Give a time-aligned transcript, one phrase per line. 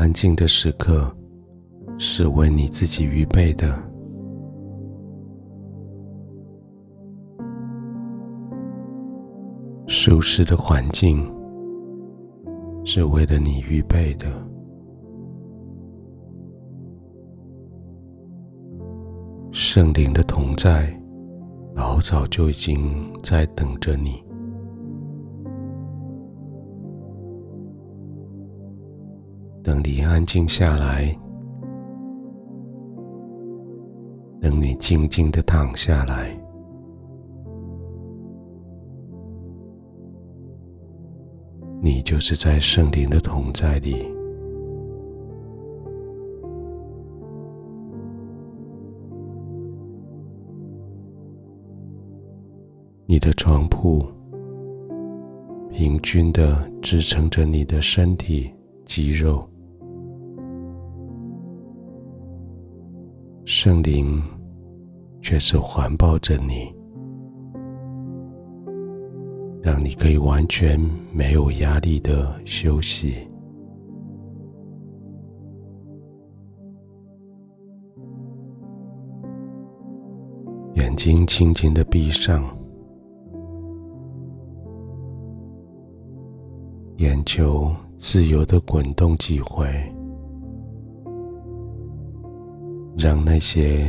[0.00, 1.14] 安静的时刻
[1.98, 3.78] 是为你自己预备的，
[9.86, 11.30] 舒适的环境
[12.82, 14.26] 是为了你预备的，
[19.52, 20.90] 圣灵的同在
[21.74, 24.29] 老早就已经在等着你。
[29.62, 31.14] 等你安静下来，
[34.40, 36.34] 等你静静的躺下来，
[41.82, 43.96] 你就是在圣灵的同在里。
[53.06, 54.06] 你的床铺
[55.68, 58.48] 平均的支撑着你的身体
[58.84, 59.49] 肌肉。
[63.62, 64.18] 圣灵
[65.20, 66.74] 却是环抱着你，
[69.60, 70.80] 让你可以完全
[71.12, 73.16] 没有压力的休息。
[80.76, 82.42] 眼睛轻轻的闭上，
[86.96, 89.68] 眼球自由的滚动几回。
[93.02, 93.88] 让那些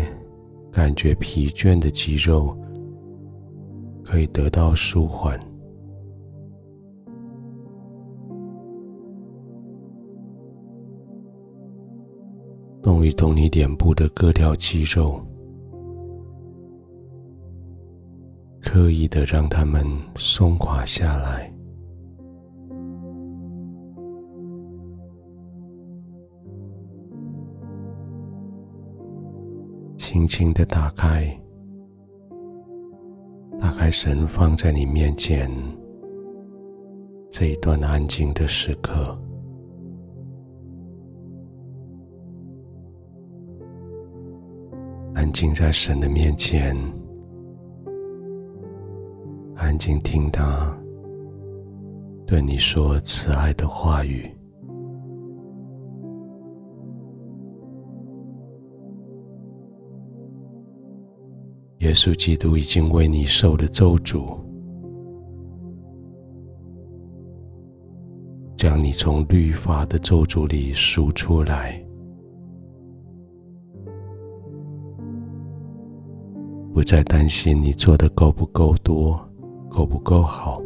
[0.72, 2.58] 感觉疲倦的肌肉
[4.06, 5.38] 可以得到舒缓，
[12.82, 15.20] 动一动你脸部的各条肌肉，
[18.62, 21.54] 刻意的让它们松垮下来。
[30.12, 31.26] 轻轻的打开，
[33.58, 35.50] 打开神放在你面前
[37.30, 39.18] 这一段安静的时刻，
[45.14, 46.76] 安静在神的面前，
[49.56, 50.78] 安静听他
[52.28, 54.30] 对你说慈爱的话语。
[61.82, 64.38] 耶稣基督已经为你受了咒诅，
[68.56, 71.84] 将你从律法的咒诅里赎出来，
[76.72, 79.20] 不再担心你做的够不够多，
[79.68, 80.62] 够不够好。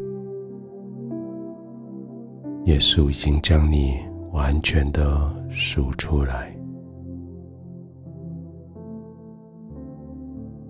[2.65, 3.95] 耶稣已经将你
[4.33, 6.54] 完全的赎出来。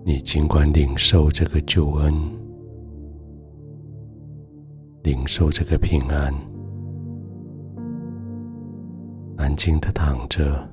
[0.08, 2.14] 你尽管领受这个救恩，
[5.02, 6.32] 领受这个平安，
[9.36, 10.64] 安静的躺着，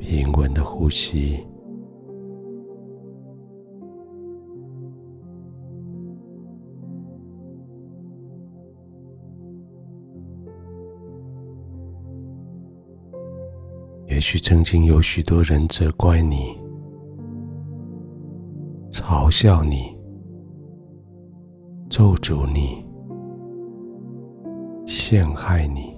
[0.00, 1.38] 平稳的呼吸。
[14.18, 16.58] 也许曾经有许多人责怪你、
[18.90, 19.96] 嘲笑你、
[21.88, 22.84] 咒诅你、
[24.84, 25.96] 陷害你。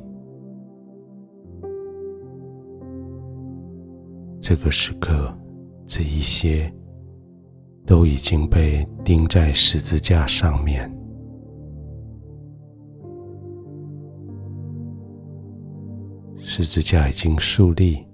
[4.38, 5.34] 这个时刻，
[5.86, 6.70] 这一些
[7.86, 10.94] 都已经被钉在十字架上面。
[16.36, 18.09] 十字架已经树立。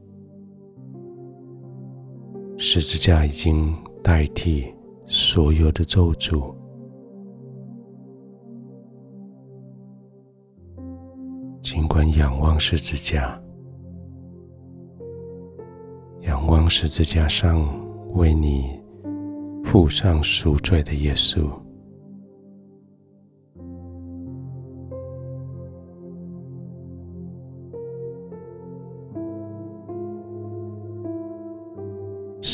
[2.68, 3.72] 十字架已经
[4.02, 6.52] 代替所有的咒诅，
[11.62, 13.40] 尽管仰望十字架，
[16.22, 17.64] 仰望十字架上
[18.14, 18.76] 为你
[19.64, 21.48] 付上赎罪的耶稣。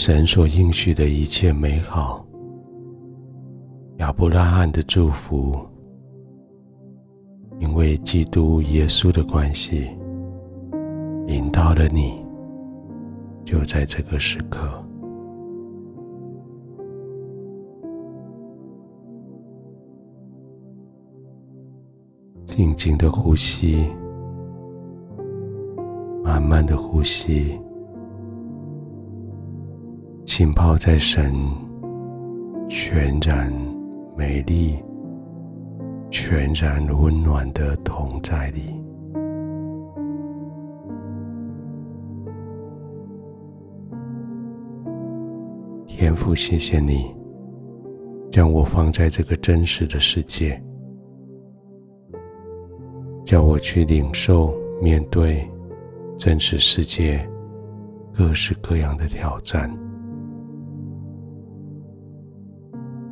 [0.05, 2.27] 神所应许的一切美好，
[3.99, 5.57] 亚伯拉罕的祝福，
[7.61, 9.89] 因为基督耶稣的关系，
[11.29, 12.21] 引到了你，
[13.45, 14.59] 就在这个时刻，
[22.45, 23.87] 静静的呼吸，
[26.25, 27.57] 慢慢的呼吸，
[30.35, 31.31] 浸泡在神
[32.67, 33.53] 全然
[34.17, 34.83] 美丽、
[36.11, 38.75] 全然温暖的同在里。
[45.87, 47.15] 天父，谢谢你
[48.31, 50.59] 将我放在这个真实的世界，
[53.23, 55.47] 叫我去领受面对
[56.17, 57.21] 真实世界
[58.15, 59.71] 各式各样的挑战。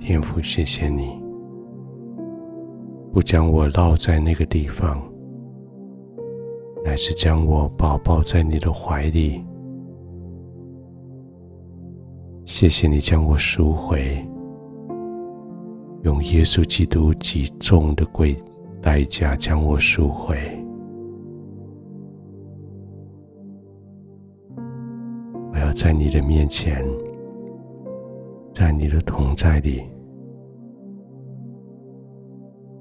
[0.00, 1.22] 天父，谢谢你
[3.12, 5.00] 不将我落在那个地方，
[6.82, 9.44] 乃是将我抱抱在你的怀里。
[12.46, 14.26] 谢谢你将我赎回，
[16.02, 18.34] 用耶稣基督极重的贵
[18.80, 20.36] 代价将我赎回。
[25.52, 26.84] 我要在你的面前，
[28.60, 29.82] 在你的同在里，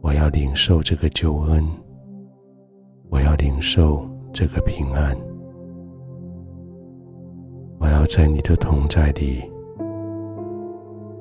[0.02, 1.66] 我要领受这个救恩，
[3.10, 5.18] 我要领受这个平安，
[7.80, 9.42] 我要在你的同在里。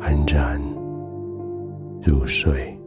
[0.01, 0.61] 安然
[2.03, 2.78] 入睡。